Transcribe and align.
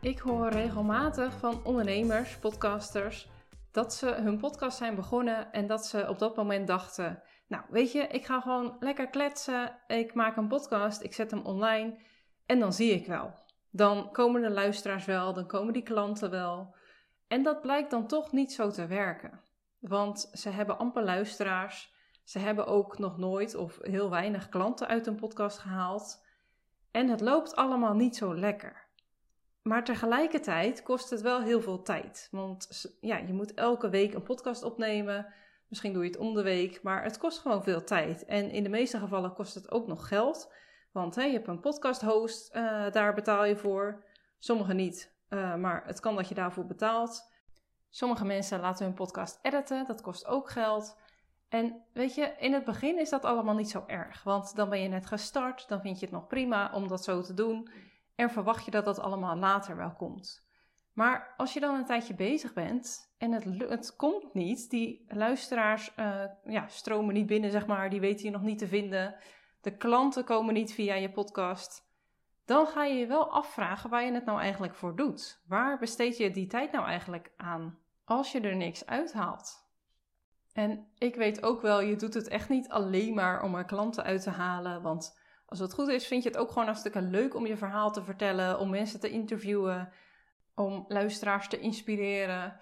Ik 0.00 0.18
hoor 0.18 0.48
regelmatig 0.48 1.38
van 1.38 1.64
ondernemers, 1.64 2.38
podcasters, 2.38 3.28
dat 3.72 3.94
ze 3.94 4.06
hun 4.06 4.38
podcast 4.38 4.78
zijn 4.78 4.94
begonnen 4.94 5.52
en 5.52 5.66
dat 5.66 5.86
ze 5.86 6.08
op 6.08 6.18
dat 6.18 6.36
moment 6.36 6.66
dachten: 6.66 7.22
Nou, 7.48 7.64
weet 7.68 7.92
je, 7.92 8.00
ik 8.00 8.26
ga 8.26 8.40
gewoon 8.40 8.76
lekker 8.80 9.08
kletsen. 9.08 9.78
Ik 9.86 10.14
maak 10.14 10.36
een 10.36 10.48
podcast, 10.48 11.02
ik 11.02 11.14
zet 11.14 11.30
hem 11.30 11.44
online 11.44 11.98
en 12.46 12.58
dan 12.58 12.72
zie 12.72 12.92
ik 12.92 13.06
wel. 13.06 13.34
Dan 13.70 14.12
komen 14.12 14.42
de 14.42 14.50
luisteraars 14.50 15.04
wel, 15.04 15.32
dan 15.32 15.46
komen 15.46 15.72
die 15.72 15.82
klanten 15.82 16.30
wel. 16.30 16.74
En 17.28 17.42
dat 17.42 17.60
blijkt 17.60 17.90
dan 17.90 18.06
toch 18.06 18.32
niet 18.32 18.52
zo 18.52 18.70
te 18.70 18.86
werken. 18.86 19.40
Want 19.78 20.30
ze 20.32 20.50
hebben 20.50 20.78
amper 20.78 21.04
luisteraars. 21.04 21.94
Ze 22.24 22.38
hebben 22.38 22.66
ook 22.66 22.98
nog 22.98 23.18
nooit 23.18 23.54
of 23.54 23.78
heel 23.80 24.10
weinig 24.10 24.48
klanten 24.48 24.88
uit 24.88 25.06
een 25.06 25.20
podcast 25.20 25.58
gehaald. 25.58 26.24
En 26.90 27.08
het 27.08 27.20
loopt 27.20 27.56
allemaal 27.56 27.94
niet 27.94 28.16
zo 28.16 28.34
lekker. 28.34 28.87
Maar 29.62 29.84
tegelijkertijd 29.84 30.82
kost 30.82 31.10
het 31.10 31.20
wel 31.20 31.40
heel 31.40 31.60
veel 31.60 31.82
tijd. 31.82 32.28
Want 32.30 32.96
ja, 33.00 33.16
je 33.16 33.32
moet 33.32 33.54
elke 33.54 33.88
week 33.88 34.14
een 34.14 34.22
podcast 34.22 34.62
opnemen. 34.62 35.26
Misschien 35.68 35.92
doe 35.92 36.02
je 36.02 36.10
het 36.10 36.18
om 36.18 36.34
de 36.34 36.42
week, 36.42 36.82
maar 36.82 37.02
het 37.02 37.18
kost 37.18 37.38
gewoon 37.38 37.62
veel 37.62 37.84
tijd. 37.84 38.24
En 38.24 38.50
in 38.50 38.62
de 38.62 38.68
meeste 38.68 38.98
gevallen 38.98 39.34
kost 39.34 39.54
het 39.54 39.70
ook 39.70 39.86
nog 39.86 40.08
geld. 40.08 40.52
Want 40.92 41.14
hè, 41.14 41.22
je 41.22 41.32
hebt 41.32 41.48
een 41.48 41.60
podcast 41.60 42.02
host, 42.02 42.54
uh, 42.54 42.90
daar 42.90 43.14
betaal 43.14 43.44
je 43.44 43.56
voor. 43.56 44.04
Sommige 44.38 44.74
niet, 44.74 45.14
uh, 45.28 45.54
maar 45.54 45.86
het 45.86 46.00
kan 46.00 46.16
dat 46.16 46.28
je 46.28 46.34
daarvoor 46.34 46.66
betaalt. 46.66 47.32
Sommige 47.90 48.24
mensen 48.24 48.60
laten 48.60 48.84
hun 48.84 48.94
podcast 48.94 49.38
editen, 49.42 49.86
dat 49.86 50.00
kost 50.00 50.26
ook 50.26 50.50
geld. 50.50 50.96
En 51.48 51.82
weet 51.92 52.14
je, 52.14 52.34
in 52.38 52.52
het 52.52 52.64
begin 52.64 52.98
is 52.98 53.10
dat 53.10 53.24
allemaal 53.24 53.54
niet 53.54 53.70
zo 53.70 53.84
erg. 53.86 54.22
Want 54.22 54.56
dan 54.56 54.68
ben 54.68 54.80
je 54.80 54.88
net 54.88 55.06
gestart, 55.06 55.68
dan 55.68 55.80
vind 55.80 55.98
je 55.98 56.04
het 56.04 56.14
nog 56.14 56.26
prima 56.26 56.72
om 56.74 56.88
dat 56.88 57.04
zo 57.04 57.22
te 57.22 57.34
doen. 57.34 57.70
En 58.18 58.30
verwacht 58.30 58.64
je 58.64 58.70
dat 58.70 58.84
dat 58.84 58.98
allemaal 58.98 59.36
later 59.36 59.76
wel 59.76 59.92
komt. 59.92 60.46
Maar 60.92 61.34
als 61.36 61.52
je 61.52 61.60
dan 61.60 61.74
een 61.74 61.84
tijdje 61.84 62.14
bezig 62.14 62.52
bent 62.52 63.14
en 63.18 63.32
het, 63.32 63.44
het 63.68 63.96
komt 63.96 64.34
niet, 64.34 64.70
die 64.70 65.04
luisteraars 65.08 65.92
uh, 65.96 66.24
ja, 66.44 66.68
stromen 66.68 67.14
niet 67.14 67.26
binnen, 67.26 67.50
zeg 67.50 67.66
maar, 67.66 67.90
die 67.90 68.00
weten 68.00 68.24
je 68.24 68.30
nog 68.30 68.42
niet 68.42 68.58
te 68.58 68.66
vinden, 68.66 69.14
de 69.60 69.76
klanten 69.76 70.24
komen 70.24 70.54
niet 70.54 70.72
via 70.72 70.94
je 70.94 71.10
podcast, 71.10 71.86
dan 72.44 72.66
ga 72.66 72.84
je 72.84 72.94
je 72.94 73.06
wel 73.06 73.30
afvragen 73.30 73.90
waar 73.90 74.04
je 74.04 74.12
het 74.12 74.24
nou 74.24 74.40
eigenlijk 74.40 74.74
voor 74.74 74.96
doet. 74.96 75.42
Waar 75.46 75.78
besteed 75.78 76.16
je 76.16 76.30
die 76.30 76.46
tijd 76.46 76.72
nou 76.72 76.86
eigenlijk 76.86 77.32
aan 77.36 77.78
als 78.04 78.32
je 78.32 78.40
er 78.40 78.56
niks 78.56 78.86
uithaalt? 78.86 79.66
En 80.52 80.88
ik 80.98 81.14
weet 81.14 81.42
ook 81.42 81.60
wel, 81.62 81.80
je 81.80 81.96
doet 81.96 82.14
het 82.14 82.28
echt 82.28 82.48
niet 82.48 82.68
alleen 82.68 83.14
maar 83.14 83.42
om 83.42 83.54
er 83.54 83.64
klanten 83.64 84.04
uit 84.04 84.22
te 84.22 84.30
halen, 84.30 84.82
want 84.82 85.18
als 85.48 85.58
het 85.58 85.72
goed 85.72 85.88
is, 85.88 86.06
vind 86.06 86.22
je 86.22 86.28
het 86.28 86.38
ook 86.38 86.48
gewoon 86.48 86.64
hartstikke 86.64 87.02
leuk 87.02 87.34
om 87.34 87.46
je 87.46 87.56
verhaal 87.56 87.92
te 87.92 88.02
vertellen, 88.02 88.58
om 88.58 88.70
mensen 88.70 89.00
te 89.00 89.10
interviewen, 89.10 89.92
om 90.54 90.84
luisteraars 90.88 91.48
te 91.48 91.60
inspireren. 91.60 92.60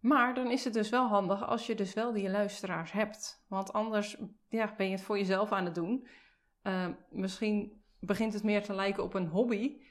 Maar 0.00 0.34
dan 0.34 0.50
is 0.50 0.64
het 0.64 0.72
dus 0.72 0.88
wel 0.88 1.06
handig 1.06 1.46
als 1.46 1.66
je 1.66 1.74
dus 1.74 1.94
wel 1.94 2.12
die 2.12 2.30
luisteraars 2.30 2.92
hebt. 2.92 3.44
Want 3.48 3.72
anders 3.72 4.16
ja, 4.48 4.74
ben 4.76 4.86
je 4.86 4.92
het 4.92 5.02
voor 5.02 5.18
jezelf 5.18 5.52
aan 5.52 5.64
het 5.64 5.74
doen. 5.74 6.06
Uh, 6.62 6.86
misschien 7.10 7.82
begint 8.00 8.32
het 8.32 8.42
meer 8.42 8.62
te 8.62 8.74
lijken 8.74 9.02
op 9.02 9.14
een 9.14 9.28
hobby. 9.28 9.82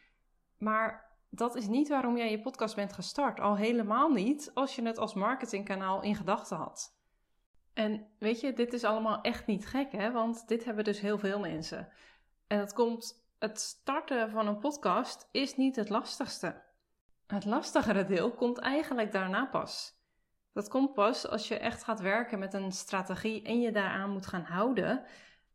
Maar 0.57 1.17
dat 1.29 1.55
is 1.55 1.67
niet 1.67 1.89
waarom 1.89 2.17
jij 2.17 2.31
je 2.31 2.41
podcast 2.41 2.75
bent 2.75 2.93
gestart. 2.93 3.39
Al 3.39 3.57
helemaal 3.57 4.09
niet 4.09 4.51
als 4.53 4.75
je 4.75 4.81
het 4.81 4.97
als 4.97 5.13
marketingkanaal 5.13 6.01
in 6.01 6.15
gedachten 6.15 6.57
had. 6.57 6.95
En 7.73 8.07
weet 8.19 8.39
je, 8.39 8.53
dit 8.53 8.73
is 8.73 8.83
allemaal 8.83 9.21
echt 9.21 9.45
niet 9.45 9.67
gek, 9.67 9.91
hè? 9.91 10.11
Want 10.11 10.47
dit 10.47 10.65
hebben 10.65 10.83
dus 10.83 10.99
heel 10.99 11.17
veel 11.17 11.39
mensen. 11.39 11.89
En 12.47 12.57
dat 12.57 12.73
komt, 12.73 13.27
het 13.39 13.59
starten 13.59 14.29
van 14.29 14.47
een 14.47 14.59
podcast 14.59 15.27
is 15.31 15.55
niet 15.55 15.75
het 15.75 15.89
lastigste. 15.89 16.61
Het 17.27 17.45
lastigere 17.45 18.05
deel 18.05 18.31
komt 18.31 18.57
eigenlijk 18.57 19.11
daarna 19.11 19.45
pas. 19.45 19.95
Dat 20.53 20.69
komt 20.69 20.93
pas 20.93 21.27
als 21.27 21.47
je 21.47 21.57
echt 21.57 21.83
gaat 21.83 21.99
werken 21.99 22.39
met 22.39 22.53
een 22.53 22.71
strategie 22.71 23.43
en 23.43 23.61
je 23.61 23.71
daaraan 23.71 24.09
moet 24.09 24.25
gaan 24.25 24.43
houden. 24.43 25.03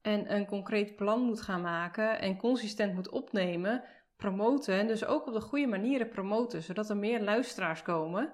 En 0.00 0.34
een 0.34 0.47
concreet 0.47 0.97
plan 0.97 1.20
moet 1.20 1.41
gaan 1.41 1.60
maken 1.60 2.20
en 2.20 2.36
consistent 2.36 2.94
moet 2.94 3.09
opnemen, 3.09 3.84
promoten. 4.16 4.74
En 4.78 4.86
dus 4.86 5.04
ook 5.04 5.26
op 5.26 5.32
de 5.32 5.41
goede 5.41 5.66
manieren 5.66 6.09
promoten, 6.09 6.62
zodat 6.62 6.91
er 6.91 6.97
meer 6.97 7.20
luisteraars 7.20 7.82
komen. 7.82 8.32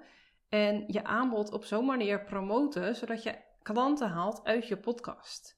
En 0.49 0.85
je 0.87 1.05
aanbod 1.05 1.53
op 1.53 1.65
zo'n 1.65 1.85
manier 1.85 2.25
promoten, 2.25 2.97
zodat 2.97 3.23
je 3.23 3.35
klanten 3.63 4.09
haalt 4.09 4.45
uit 4.45 4.69
je 4.69 4.77
podcast. 4.77 5.58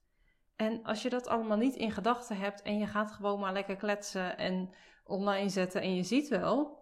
En 0.61 0.83
als 0.83 1.03
je 1.03 1.09
dat 1.09 1.29
allemaal 1.29 1.57
niet 1.57 1.75
in 1.75 1.91
gedachten 1.91 2.37
hebt 2.37 2.63
en 2.63 2.79
je 2.79 2.87
gaat 2.87 3.13
gewoon 3.13 3.41
maar 3.41 3.53
lekker 3.53 3.77
kletsen 3.77 4.39
en 4.39 4.75
online 5.05 5.49
zetten 5.49 5.83
en 5.83 5.97
je 5.97 6.03
ziet 6.03 6.29
wel, 6.29 6.79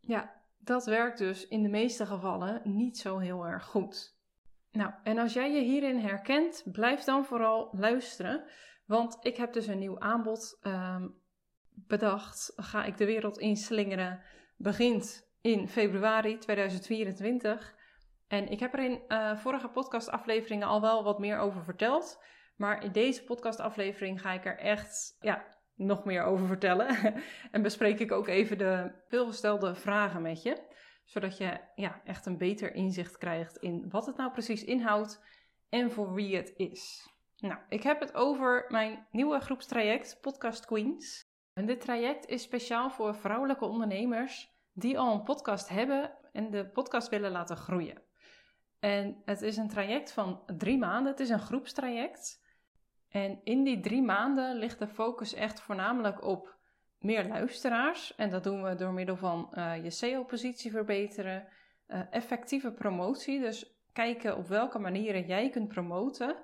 ja, 0.00 0.32
dat 0.58 0.84
werkt 0.84 1.18
dus 1.18 1.48
in 1.48 1.62
de 1.62 1.68
meeste 1.68 2.06
gevallen 2.06 2.60
niet 2.64 2.98
zo 2.98 3.18
heel 3.18 3.46
erg 3.46 3.64
goed. 3.64 4.16
Nou, 4.72 4.92
en 5.02 5.18
als 5.18 5.32
jij 5.32 5.52
je 5.52 5.60
hierin 5.60 5.98
herkent, 5.98 6.64
blijf 6.72 7.04
dan 7.04 7.24
vooral 7.24 7.68
luisteren, 7.72 8.44
want 8.86 9.18
ik 9.20 9.36
heb 9.36 9.52
dus 9.52 9.66
een 9.66 9.78
nieuw 9.78 9.98
aanbod 9.98 10.58
um, 10.62 11.20
bedacht. 11.70 12.52
Ga 12.56 12.84
ik 12.84 12.96
de 12.96 13.06
wereld 13.06 13.38
inslingeren, 13.38 14.20
begint 14.56 15.28
in 15.40 15.68
februari 15.68 16.38
2024. 16.38 17.74
En 18.28 18.48
ik 18.48 18.60
heb 18.60 18.72
er 18.72 18.84
in 18.84 19.02
uh, 19.08 19.36
vorige 19.36 19.68
podcastafleveringen 19.68 20.68
al 20.68 20.80
wel 20.80 21.04
wat 21.04 21.18
meer 21.18 21.38
over 21.38 21.64
verteld. 21.64 22.18
Maar 22.58 22.84
in 22.84 22.92
deze 22.92 23.24
podcastaflevering 23.24 24.20
ga 24.20 24.32
ik 24.32 24.44
er 24.44 24.58
echt 24.58 25.16
ja, 25.20 25.44
nog 25.74 26.04
meer 26.04 26.22
over 26.22 26.46
vertellen. 26.46 27.14
en 27.50 27.62
bespreek 27.62 27.98
ik 27.98 28.12
ook 28.12 28.28
even 28.28 28.58
de 28.58 28.90
veelgestelde 29.08 29.74
vragen 29.74 30.22
met 30.22 30.42
je. 30.42 30.66
Zodat 31.04 31.36
je 31.38 31.60
ja, 31.74 32.00
echt 32.04 32.26
een 32.26 32.38
beter 32.38 32.74
inzicht 32.74 33.18
krijgt 33.18 33.56
in 33.56 33.90
wat 33.90 34.06
het 34.06 34.16
nou 34.16 34.30
precies 34.30 34.64
inhoudt 34.64 35.24
en 35.68 35.90
voor 35.90 36.14
wie 36.14 36.36
het 36.36 36.52
is. 36.56 37.12
Nou, 37.36 37.58
ik 37.68 37.82
heb 37.82 38.00
het 38.00 38.14
over 38.14 38.64
mijn 38.68 39.06
nieuwe 39.10 39.40
groepstraject 39.40 40.18
Podcast 40.20 40.66
Queens. 40.66 41.26
En 41.54 41.66
dit 41.66 41.80
traject 41.80 42.26
is 42.26 42.42
speciaal 42.42 42.90
voor 42.90 43.14
vrouwelijke 43.14 43.64
ondernemers 43.64 44.52
die 44.72 44.98
al 44.98 45.14
een 45.14 45.22
podcast 45.22 45.68
hebben 45.68 46.12
en 46.32 46.50
de 46.50 46.68
podcast 46.68 47.08
willen 47.08 47.30
laten 47.30 47.56
groeien. 47.56 48.02
En 48.80 49.22
het 49.24 49.42
is 49.42 49.56
een 49.56 49.68
traject 49.68 50.12
van 50.12 50.42
drie 50.56 50.78
maanden. 50.78 51.12
Het 51.12 51.20
is 51.20 51.28
een 51.28 51.40
groepstraject. 51.40 52.46
En 53.08 53.40
in 53.44 53.64
die 53.64 53.80
drie 53.80 54.02
maanden 54.02 54.56
ligt 54.56 54.78
de 54.78 54.88
focus 54.88 55.34
echt 55.34 55.60
voornamelijk 55.60 56.24
op 56.24 56.56
meer 56.98 57.28
luisteraars. 57.28 58.14
En 58.14 58.30
dat 58.30 58.44
doen 58.44 58.62
we 58.62 58.74
door 58.74 58.92
middel 58.92 59.16
van 59.16 59.52
uh, 59.54 59.82
je 59.82 59.90
SEO-positie 59.90 60.70
verbeteren, 60.70 61.48
uh, 61.88 62.00
effectieve 62.10 62.72
promotie. 62.72 63.40
Dus 63.40 63.80
kijken 63.92 64.36
op 64.36 64.46
welke 64.46 64.78
manieren 64.78 65.26
jij 65.26 65.50
kunt 65.50 65.68
promoten. 65.68 66.36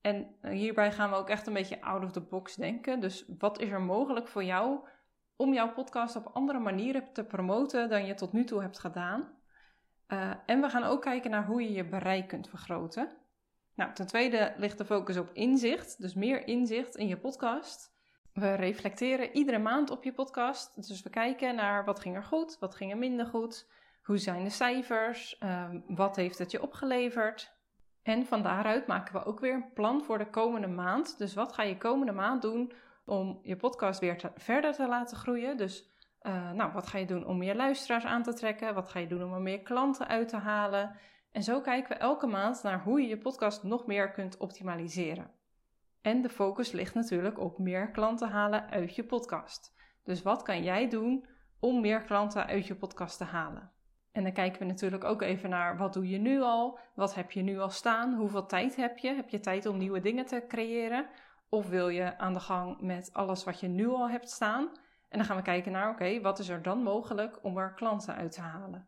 En 0.00 0.36
uh, 0.42 0.50
hierbij 0.50 0.92
gaan 0.92 1.10
we 1.10 1.16
ook 1.16 1.28
echt 1.28 1.46
een 1.46 1.52
beetje 1.52 1.82
out 1.82 2.04
of 2.04 2.12
the 2.12 2.20
box 2.20 2.54
denken. 2.54 3.00
Dus 3.00 3.24
wat 3.38 3.60
is 3.60 3.70
er 3.70 3.80
mogelijk 3.82 4.28
voor 4.28 4.44
jou 4.44 4.88
om 5.36 5.52
jouw 5.52 5.72
podcast 5.72 6.16
op 6.16 6.30
andere 6.32 6.58
manieren 6.58 7.12
te 7.12 7.24
promoten 7.24 7.88
dan 7.88 8.06
je 8.06 8.14
tot 8.14 8.32
nu 8.32 8.44
toe 8.44 8.60
hebt 8.60 8.78
gedaan? 8.78 9.40
en 10.46 10.60
we 10.60 10.68
gaan 10.68 10.84
ook 10.84 11.02
kijken 11.02 11.30
naar 11.30 11.46
hoe 11.46 11.62
je 11.62 11.72
je 11.72 11.84
bereik 11.84 12.28
kunt 12.28 12.48
vergroten. 12.48 13.21
Nou, 13.74 13.92
ten 13.94 14.06
tweede 14.06 14.54
ligt 14.56 14.78
de 14.78 14.84
focus 14.84 15.16
op 15.16 15.30
inzicht, 15.32 16.00
dus 16.00 16.14
meer 16.14 16.46
inzicht 16.46 16.96
in 16.96 17.06
je 17.06 17.16
podcast. 17.16 17.92
We 18.32 18.54
reflecteren 18.54 19.32
iedere 19.32 19.58
maand 19.58 19.90
op 19.90 20.04
je 20.04 20.12
podcast. 20.12 20.88
Dus 20.88 21.02
we 21.02 21.10
kijken 21.10 21.54
naar 21.54 21.84
wat 21.84 22.00
ging 22.00 22.16
er 22.16 22.24
goed, 22.24 22.58
wat 22.58 22.74
ging 22.74 22.90
er 22.90 22.98
minder 22.98 23.26
goed, 23.26 23.68
hoe 24.02 24.18
zijn 24.18 24.44
de 24.44 24.50
cijfers, 24.50 25.36
uh, 25.42 25.68
wat 25.86 26.16
heeft 26.16 26.38
het 26.38 26.50
je 26.50 26.62
opgeleverd. 26.62 27.52
En 28.02 28.26
van 28.26 28.42
daaruit 28.42 28.86
maken 28.86 29.12
we 29.12 29.24
ook 29.24 29.40
weer 29.40 29.54
een 29.54 29.72
plan 29.72 30.04
voor 30.04 30.18
de 30.18 30.30
komende 30.30 30.66
maand. 30.66 31.18
Dus 31.18 31.34
wat 31.34 31.52
ga 31.52 31.62
je 31.62 31.78
komende 31.78 32.12
maand 32.12 32.42
doen 32.42 32.72
om 33.04 33.40
je 33.42 33.56
podcast 33.56 34.00
weer 34.00 34.32
verder 34.36 34.72
te 34.72 34.86
laten 34.86 35.16
groeien? 35.16 35.56
Dus 35.56 35.90
uh, 36.22 36.50
nou, 36.50 36.72
wat 36.72 36.86
ga 36.86 36.98
je 36.98 37.06
doen 37.06 37.26
om 37.26 37.38
meer 37.38 37.54
luisteraars 37.54 38.04
aan 38.04 38.22
te 38.22 38.32
trekken? 38.32 38.74
Wat 38.74 38.88
ga 38.88 38.98
je 38.98 39.06
doen 39.06 39.24
om 39.24 39.32
er 39.32 39.40
meer 39.40 39.62
klanten 39.62 40.08
uit 40.08 40.28
te 40.28 40.36
halen? 40.36 40.96
En 41.32 41.42
zo 41.42 41.60
kijken 41.60 41.88
we 41.88 42.02
elke 42.02 42.26
maand 42.26 42.62
naar 42.62 42.82
hoe 42.82 43.00
je 43.00 43.08
je 43.08 43.18
podcast 43.18 43.62
nog 43.62 43.86
meer 43.86 44.10
kunt 44.10 44.36
optimaliseren. 44.36 45.30
En 46.00 46.22
de 46.22 46.28
focus 46.28 46.72
ligt 46.72 46.94
natuurlijk 46.94 47.38
op 47.38 47.58
meer 47.58 47.90
klanten 47.90 48.28
halen 48.28 48.70
uit 48.70 48.94
je 48.94 49.04
podcast. 49.04 49.74
Dus 50.04 50.22
wat 50.22 50.42
kan 50.42 50.62
jij 50.62 50.88
doen 50.88 51.26
om 51.60 51.80
meer 51.80 52.02
klanten 52.02 52.46
uit 52.46 52.66
je 52.66 52.74
podcast 52.74 53.18
te 53.18 53.24
halen? 53.24 53.70
En 54.12 54.22
dan 54.22 54.32
kijken 54.32 54.58
we 54.58 54.64
natuurlijk 54.64 55.04
ook 55.04 55.22
even 55.22 55.50
naar 55.50 55.76
wat 55.76 55.92
doe 55.92 56.08
je 56.08 56.18
nu 56.18 56.40
al? 56.40 56.78
Wat 56.94 57.14
heb 57.14 57.30
je 57.30 57.42
nu 57.42 57.58
al 57.58 57.70
staan? 57.70 58.14
Hoeveel 58.14 58.46
tijd 58.46 58.76
heb 58.76 58.98
je? 58.98 59.14
Heb 59.14 59.28
je 59.28 59.40
tijd 59.40 59.66
om 59.66 59.78
nieuwe 59.78 60.00
dingen 60.00 60.26
te 60.26 60.44
creëren? 60.48 61.06
Of 61.48 61.68
wil 61.68 61.88
je 61.88 62.18
aan 62.18 62.32
de 62.32 62.40
gang 62.40 62.80
met 62.80 63.10
alles 63.12 63.44
wat 63.44 63.60
je 63.60 63.68
nu 63.68 63.88
al 63.88 64.10
hebt 64.10 64.30
staan? 64.30 64.68
En 65.08 65.18
dan 65.18 65.24
gaan 65.24 65.36
we 65.36 65.42
kijken 65.42 65.72
naar, 65.72 65.90
oké, 65.90 66.20
wat 66.20 66.38
is 66.38 66.48
er 66.48 66.62
dan 66.62 66.82
mogelijk 66.82 67.38
om 67.42 67.58
er 67.58 67.74
klanten 67.74 68.14
uit 68.14 68.32
te 68.32 68.40
halen? 68.40 68.86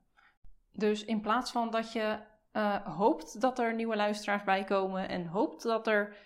Dus 0.72 1.04
in 1.04 1.20
plaats 1.20 1.50
van 1.50 1.70
dat 1.70 1.92
je 1.92 2.18
uh, 2.54 2.76
hoopt 2.86 3.40
dat 3.40 3.58
er 3.58 3.74
nieuwe 3.74 3.96
luisteraars 3.96 4.42
bij 4.42 4.64
komen 4.64 5.08
en 5.08 5.26
hoopt 5.26 5.62
dat 5.62 5.86
er 5.86 6.16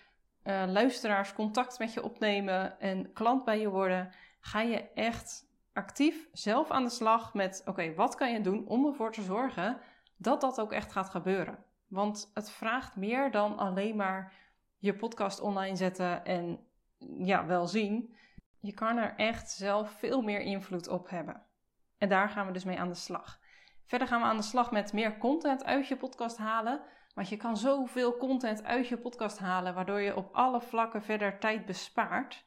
uh, 0.43 0.63
luisteraars 0.67 1.33
contact 1.33 1.79
met 1.79 1.93
je 1.93 2.03
opnemen 2.03 2.79
en 2.79 3.13
klant 3.13 3.45
bij 3.45 3.59
je 3.59 3.69
worden, 3.69 4.11
ga 4.39 4.61
je 4.61 4.91
echt 4.93 5.47
actief 5.73 6.27
zelf 6.33 6.71
aan 6.71 6.83
de 6.83 6.89
slag 6.89 7.33
met: 7.33 7.61
oké, 7.65 7.93
wat 7.93 8.15
kan 8.15 8.31
je 8.31 8.41
doen 8.41 8.67
om 8.67 8.85
ervoor 8.85 9.11
te 9.11 9.21
zorgen 9.21 9.77
dat 10.17 10.41
dat 10.41 10.59
ook 10.59 10.71
echt 10.71 10.91
gaat 10.91 11.09
gebeuren? 11.09 11.63
Want 11.87 12.31
het 12.33 12.51
vraagt 12.51 12.95
meer 12.95 13.31
dan 13.31 13.57
alleen 13.57 13.95
maar 13.95 14.33
je 14.77 14.95
podcast 14.95 15.39
online 15.39 15.75
zetten 15.75 16.25
en 16.25 16.59
ja, 17.17 17.45
wel 17.45 17.67
zien. 17.67 18.15
Je 18.59 18.73
kan 18.73 18.97
er 18.97 19.13
echt 19.15 19.51
zelf 19.51 19.91
veel 19.91 20.21
meer 20.21 20.39
invloed 20.39 20.87
op 20.87 21.09
hebben. 21.09 21.41
En 21.97 22.09
daar 22.09 22.29
gaan 22.29 22.45
we 22.45 22.51
dus 22.51 22.63
mee 22.63 22.79
aan 22.79 22.89
de 22.89 22.95
slag. 22.95 23.39
Verder 23.89 24.07
gaan 24.07 24.21
we 24.21 24.27
aan 24.27 24.37
de 24.37 24.43
slag 24.43 24.71
met 24.71 24.93
meer 24.93 25.17
content 25.17 25.65
uit 25.65 25.87
je 25.87 25.97
podcast 25.97 26.37
halen. 26.37 26.81
Want 27.13 27.29
je 27.29 27.37
kan 27.37 27.57
zoveel 27.57 28.17
content 28.17 28.63
uit 28.63 28.87
je 28.87 28.97
podcast 28.97 29.39
halen, 29.39 29.73
waardoor 29.73 30.01
je 30.01 30.15
op 30.15 30.29
alle 30.31 30.61
vlakken 30.61 31.03
verder 31.03 31.39
tijd 31.39 31.65
bespaart. 31.65 32.43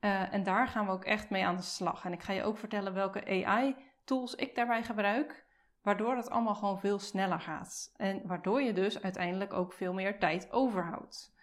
Uh, 0.00 0.32
en 0.32 0.42
daar 0.42 0.68
gaan 0.68 0.86
we 0.86 0.92
ook 0.92 1.04
echt 1.04 1.30
mee 1.30 1.46
aan 1.46 1.56
de 1.56 1.62
slag. 1.62 2.04
En 2.04 2.12
ik 2.12 2.22
ga 2.22 2.32
je 2.32 2.42
ook 2.42 2.58
vertellen 2.58 2.94
welke 2.94 3.44
AI-tools 3.46 4.34
ik 4.34 4.54
daarbij 4.54 4.82
gebruik, 4.82 5.46
waardoor 5.82 6.16
het 6.16 6.30
allemaal 6.30 6.54
gewoon 6.54 6.80
veel 6.80 6.98
sneller 6.98 7.40
gaat. 7.40 7.92
En 7.96 8.26
waardoor 8.26 8.62
je 8.62 8.72
dus 8.72 9.02
uiteindelijk 9.02 9.52
ook 9.52 9.72
veel 9.72 9.92
meer 9.92 10.18
tijd 10.18 10.52
overhoudt. 10.52 11.34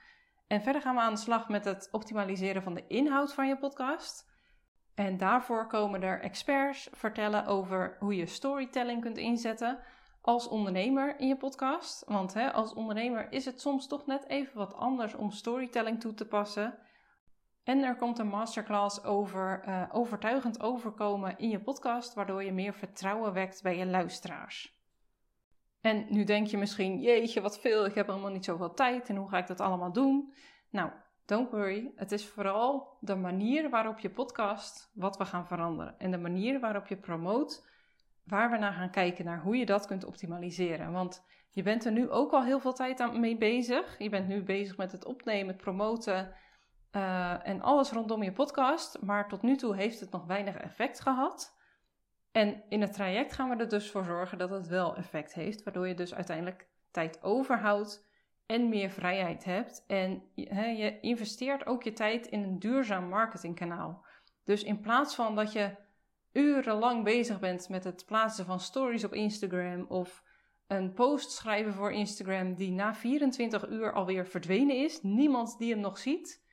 En 0.47 0.61
verder 0.61 0.81
gaan 0.81 0.95
we 0.95 1.01
aan 1.01 1.13
de 1.13 1.19
slag 1.19 1.49
met 1.49 1.65
het 1.65 1.87
optimaliseren 1.91 2.63
van 2.63 2.73
de 2.73 2.87
inhoud 2.87 3.33
van 3.33 3.47
je 3.47 3.57
podcast. 3.57 4.32
En 4.95 5.17
daarvoor 5.17 5.67
komen 5.67 6.03
er 6.03 6.21
experts 6.21 6.89
vertellen 6.91 7.45
over 7.45 7.95
hoe 7.99 8.15
je 8.15 8.25
storytelling 8.25 9.01
kunt 9.01 9.17
inzetten 9.17 9.79
als 10.21 10.47
ondernemer 10.47 11.19
in 11.19 11.27
je 11.27 11.37
podcast. 11.37 12.03
Want 12.07 12.33
hè, 12.33 12.51
als 12.51 12.73
ondernemer 12.73 13.31
is 13.31 13.45
het 13.45 13.61
soms 13.61 13.87
toch 13.87 14.05
net 14.05 14.27
even 14.27 14.57
wat 14.57 14.73
anders 14.73 15.13
om 15.13 15.31
storytelling 15.31 15.99
toe 15.99 16.13
te 16.13 16.27
passen. 16.27 16.77
En 17.63 17.83
er 17.83 17.95
komt 17.95 18.19
een 18.19 18.27
masterclass 18.27 19.03
over 19.03 19.63
uh, 19.67 19.83
overtuigend 19.91 20.61
overkomen 20.61 21.37
in 21.37 21.49
je 21.49 21.59
podcast, 21.59 22.13
waardoor 22.13 22.43
je 22.43 22.51
meer 22.51 22.73
vertrouwen 22.73 23.33
wekt 23.33 23.61
bij 23.61 23.77
je 23.77 23.85
luisteraars. 23.85 24.81
En 25.81 26.05
nu 26.09 26.23
denk 26.23 26.47
je 26.47 26.57
misschien, 26.57 26.99
jeetje, 26.99 27.41
wat 27.41 27.59
veel, 27.59 27.85
ik 27.85 27.95
heb 27.95 28.07
helemaal 28.07 28.31
niet 28.31 28.45
zoveel 28.45 28.73
tijd 28.73 29.09
en 29.09 29.15
hoe 29.15 29.29
ga 29.29 29.37
ik 29.37 29.47
dat 29.47 29.59
allemaal 29.59 29.91
doen? 29.91 30.33
Nou, 30.69 30.91
don't 31.25 31.51
worry, 31.51 31.91
het 31.95 32.11
is 32.11 32.27
vooral 32.27 32.97
de 32.99 33.15
manier 33.15 33.69
waarop 33.69 33.99
je 33.99 34.09
podcast 34.09 34.91
wat 34.93 35.17
we 35.17 35.25
gaan 35.25 35.47
veranderen. 35.47 35.99
En 35.99 36.11
de 36.11 36.17
manier 36.17 36.59
waarop 36.59 36.87
je 36.87 36.97
promoot, 36.97 37.67
waar 38.23 38.51
we 38.51 38.57
naar 38.57 38.73
gaan 38.73 38.91
kijken 38.91 39.25
naar 39.25 39.41
hoe 39.41 39.57
je 39.57 39.65
dat 39.65 39.85
kunt 39.85 40.05
optimaliseren. 40.05 40.91
Want 40.91 41.25
je 41.49 41.63
bent 41.63 41.85
er 41.85 41.91
nu 41.91 42.09
ook 42.09 42.31
al 42.31 42.43
heel 42.43 42.59
veel 42.59 42.73
tijd 42.73 42.99
aan 42.99 43.19
mee 43.19 43.37
bezig. 43.37 43.95
Je 43.99 44.09
bent 44.09 44.27
nu 44.27 44.43
bezig 44.43 44.77
met 44.77 44.91
het 44.91 45.05
opnemen, 45.05 45.53
het 45.53 45.63
promoten 45.63 46.33
uh, 46.91 47.47
en 47.47 47.61
alles 47.61 47.91
rondom 47.91 48.23
je 48.23 48.31
podcast. 48.31 49.01
Maar 49.01 49.27
tot 49.27 49.41
nu 49.41 49.55
toe 49.55 49.75
heeft 49.75 49.99
het 49.99 50.11
nog 50.11 50.25
weinig 50.25 50.55
effect 50.55 50.99
gehad. 50.99 51.57
En 52.31 52.63
in 52.69 52.81
het 52.81 52.93
traject 52.93 53.33
gaan 53.33 53.49
we 53.49 53.55
er 53.55 53.69
dus 53.69 53.91
voor 53.91 54.03
zorgen 54.03 54.37
dat 54.37 54.49
het 54.49 54.67
wel 54.67 54.95
effect 54.95 55.33
heeft, 55.33 55.63
waardoor 55.63 55.87
je 55.87 55.95
dus 55.95 56.13
uiteindelijk 56.13 56.67
tijd 56.91 57.23
overhoudt 57.23 58.11
en 58.45 58.69
meer 58.69 58.89
vrijheid 58.89 59.43
hebt. 59.43 59.83
En 59.87 60.23
je 60.35 60.99
investeert 61.01 61.65
ook 61.65 61.83
je 61.83 61.93
tijd 61.93 62.27
in 62.27 62.43
een 62.43 62.59
duurzaam 62.59 63.07
marketingkanaal. 63.07 64.05
Dus 64.43 64.63
in 64.63 64.79
plaats 64.79 65.15
van 65.15 65.35
dat 65.35 65.51
je 65.53 65.75
urenlang 66.31 67.03
bezig 67.03 67.39
bent 67.39 67.69
met 67.69 67.83
het 67.83 68.05
plaatsen 68.05 68.45
van 68.45 68.59
stories 68.59 69.03
op 69.03 69.13
Instagram 69.13 69.85
of 69.87 70.23
een 70.67 70.93
post 70.93 71.31
schrijven 71.31 71.73
voor 71.73 71.91
Instagram 71.91 72.55
die 72.55 72.71
na 72.71 72.95
24 72.95 73.67
uur 73.67 73.93
alweer 73.93 74.25
verdwenen 74.27 74.75
is, 74.75 75.01
niemand 75.01 75.57
die 75.57 75.71
hem 75.71 75.79
nog 75.79 75.97
ziet, 75.97 76.43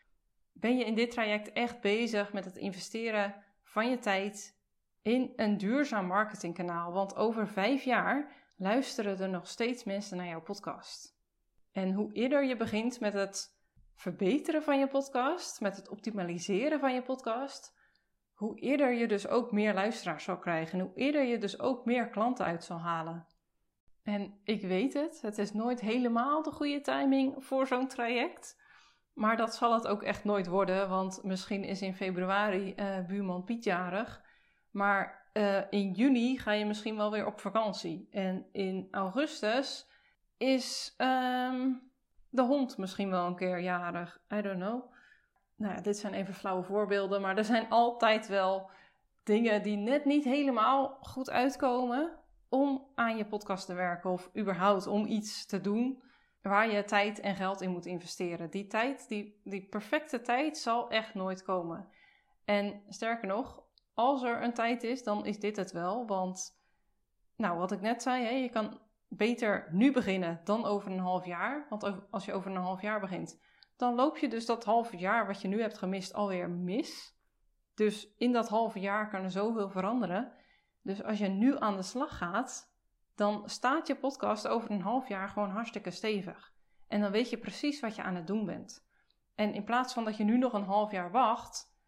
ben 0.53 0.79
je 0.79 0.85
in 0.85 0.95
dit 0.95 1.11
traject 1.11 1.53
echt 1.53 1.81
bezig 1.81 2.33
met 2.33 2.45
het 2.45 2.57
investeren 2.57 3.35
van 3.63 3.91
je 3.91 3.99
tijd 3.99 4.59
in 5.03 5.33
een 5.37 5.57
duurzaam 5.57 6.07
marketingkanaal. 6.07 6.93
Want 6.93 7.17
over 7.17 7.49
vijf 7.49 7.83
jaar 7.83 8.33
luisteren 8.57 9.21
er 9.21 9.29
nog 9.29 9.47
steeds 9.47 9.85
mensen 9.85 10.17
naar 10.17 10.27
jouw 10.27 10.43
podcast. 10.43 11.20
En 11.73 11.93
hoe 11.93 12.13
eerder 12.13 12.45
je 12.45 12.57
begint 12.57 13.01
met 13.01 13.13
het 13.13 13.59
verbeteren 13.95 14.63
van 14.63 14.79
je 14.79 14.89
podcast, 14.89 15.61
met 15.61 15.77
het 15.77 15.89
optimaliseren 15.89 16.81
van 16.81 16.95
je 16.95 17.03
podcast, 17.03 17.79
hoe 18.35 18.61
eerder 18.61 18.93
je 18.93 19.09
dus 19.09 19.29
ook 19.29 19.53
meer 19.53 19.75
luisteraars 19.75 20.25
zal 20.25 20.39
krijgen 20.39 20.79
en 20.79 20.85
hoe 20.85 20.95
eerder 20.95 21.25
je 21.25 21.39
dus 21.39 21.61
ook 21.61 21.85
meer 21.85 22.09
klanten 22.09 22.45
uit 22.45 22.65
zal 22.65 22.79
halen. 22.79 23.27
En 24.03 24.41
ik 24.45 24.63
weet 24.63 24.95
het, 24.95 25.21
het 25.21 25.39
is 25.39 25.53
nooit 25.53 25.81
helemaal 25.81 26.43
de 26.43 26.51
goede 26.51 26.81
timing 26.81 27.45
voor 27.45 27.67
zo'n 27.67 27.89
traject. 27.89 28.59
Maar 29.15 29.37
dat 29.37 29.55
zal 29.55 29.75
het 29.75 29.87
ook 29.87 30.03
echt 30.03 30.25
nooit 30.25 30.47
worden, 30.47 30.89
want 30.89 31.23
misschien 31.23 31.65
is 31.65 31.83
in 31.83 31.95
februari 31.95 32.75
uh, 32.77 33.07
buurman 33.07 33.45
Piet 33.45 33.65
jarig. 33.65 34.23
Maar 34.71 35.31
uh, 35.33 35.61
in 35.71 35.93
juni 35.93 36.39
ga 36.39 36.53
je 36.53 36.65
misschien 36.65 36.97
wel 36.97 37.11
weer 37.11 37.27
op 37.27 37.41
vakantie. 37.41 38.09
En 38.11 38.47
in 38.53 38.89
augustus 38.91 39.90
is 40.41 40.95
um, 40.99 41.91
de 42.29 42.43
hond 42.43 42.79
misschien 42.79 43.11
wel 43.11 43.27
een 43.27 43.37
keer 43.37 43.59
jarig. 43.59 44.21
I 44.33 44.41
don't 44.41 44.59
know. 44.59 44.93
Nou 45.57 45.75
ja, 45.75 45.81
dit 45.81 45.99
zijn 45.99 46.15
even 46.15 46.35
flauwe 46.35 46.63
voorbeelden, 46.63 47.21
maar 47.21 47.37
er 47.37 47.45
zijn 47.45 47.69
altijd 47.69 48.29
wel 48.29 48.71
dingen 49.23 49.63
die 49.63 49.77
net 49.77 50.05
niet 50.05 50.25
helemaal 50.25 50.99
goed 51.01 51.31
uitkomen 51.31 52.19
om 52.49 52.87
aan 52.95 53.17
je 53.17 53.27
podcast 53.27 53.67
te 53.67 53.75
werken 53.75 54.11
of 54.11 54.31
überhaupt 54.37 54.87
om 54.87 55.07
iets 55.07 55.47
te 55.47 55.61
doen 55.61 56.03
waar 56.43 56.71
je 56.71 56.85
tijd 56.85 57.21
en 57.21 57.37
geld 57.37 57.61
in 57.61 57.71
moet 57.71 57.87
investeren. 57.87 58.51
Die 58.51 58.67
tijd, 58.67 59.09
die, 59.09 59.41
die 59.45 59.69
perfecte 59.69 60.21
tijd 60.21 60.59
zal 60.59 60.91
echt 60.91 61.15
nooit 61.15 61.43
komen. 61.43 61.89
En 62.45 62.83
sterker 62.89 63.29
nog, 63.29 63.63
als 63.95 64.23
er 64.23 64.43
een 64.43 64.55
tijd 64.55 64.83
is, 64.83 65.03
dan 65.03 65.27
is 65.27 65.41
dit 65.41 65.57
het 65.57 65.73
wel. 65.73 66.07
Want, 66.07 66.61
nou, 67.37 67.59
wat 67.59 67.73
ik 67.73 67.81
net 67.81 68.03
zei, 68.03 68.25
hè, 68.25 68.31
je 68.31 68.49
kan 68.49 68.81
beter 69.11 69.69
nu 69.71 69.93
beginnen 69.93 70.41
dan 70.45 70.65
over 70.65 70.91
een 70.91 70.99
half 70.99 71.27
jaar. 71.27 71.67
Want 71.69 72.11
als 72.11 72.25
je 72.25 72.33
over 72.33 72.51
een 72.51 72.57
half 72.57 72.83
jaar 72.83 73.01
begint, 73.01 73.41
dan 73.77 73.95
loop 73.95 74.17
je 74.17 74.29
dus 74.29 74.47
dat 74.47 74.65
halve 74.65 74.97
jaar 74.97 75.27
wat 75.27 75.41
je 75.41 75.49
nu 75.49 75.61
hebt 75.61 75.79
gemist 75.79 76.15
alweer 76.15 76.51
mis. 76.51 77.19
Dus 77.75 78.15
in 78.17 78.33
dat 78.33 78.49
halve 78.49 78.79
jaar 78.79 79.09
kan 79.09 79.23
er 79.23 79.31
zoveel 79.31 79.71
veranderen. 79.71 80.33
Dus 80.83 81.03
als 81.03 81.19
je 81.19 81.29
nu 81.29 81.59
aan 81.59 81.77
de 81.77 81.83
slag 81.83 82.17
gaat, 82.17 82.75
dan 83.15 83.49
staat 83.49 83.87
je 83.87 83.97
podcast 83.97 84.49
over 84.49 84.71
een 84.71 84.83
half 84.83 85.09
jaar 85.09 85.29
gewoon 85.29 85.51
hartstikke 85.51 85.91
stevig. 85.91 86.53
En 86.89 87.01
dan 87.01 87.11
weet 87.11 87.31
je 87.31 87.39
precies 87.39 87.81
wat 87.81 87.97
je 87.97 88.03
aan 88.03 88.15
het 88.15 88.27
doen 88.27 88.47
bent. 88.47 88.89
En 89.35 89.55
in 89.55 89.65
plaats 89.65 89.93
van 89.93 90.05
dat 90.05 90.17
je 90.17 90.25
nu 90.25 90.39
nog 90.39 90.53
een 90.53 90.65
half 90.65 90.91
jaar 90.91 91.11
wacht, 91.11 91.79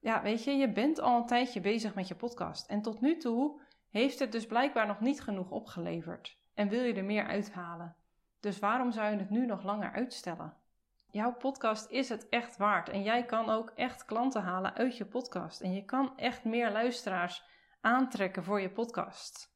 ja, 0.00 0.22
weet 0.22 0.44
je, 0.44 0.50
je 0.50 0.72
bent 0.72 1.00
al 1.00 1.16
een 1.16 1.26
tijdje 1.26 1.60
bezig 1.60 1.94
met 1.94 2.08
je 2.08 2.14
podcast. 2.14 2.68
En 2.68 2.82
tot 2.82 3.00
nu 3.00 3.16
toe 3.16 3.62
heeft 3.88 4.18
het 4.18 4.32
dus 4.32 4.46
blijkbaar 4.46 4.86
nog 4.86 5.00
niet 5.00 5.22
genoeg 5.22 5.50
opgeleverd. 5.50 6.40
En 6.54 6.68
wil 6.68 6.82
je 6.82 6.94
er 6.94 7.04
meer 7.04 7.26
uithalen. 7.26 7.96
Dus 8.40 8.58
waarom 8.58 8.92
zou 8.92 9.10
je 9.10 9.18
het 9.18 9.30
nu 9.30 9.46
nog 9.46 9.62
langer 9.62 9.92
uitstellen? 9.92 10.56
Jouw 11.10 11.32
podcast 11.32 11.90
is 11.90 12.08
het 12.08 12.28
echt 12.28 12.56
waard. 12.56 12.88
En 12.88 13.02
jij 13.02 13.24
kan 13.24 13.50
ook 13.50 13.72
echt 13.74 14.04
klanten 14.04 14.42
halen 14.42 14.74
uit 14.74 14.96
je 14.96 15.06
podcast. 15.06 15.60
En 15.60 15.72
je 15.72 15.84
kan 15.84 16.18
echt 16.18 16.44
meer 16.44 16.70
luisteraars 16.70 17.44
aantrekken 17.80 18.44
voor 18.44 18.60
je 18.60 18.70
podcast. 18.70 19.54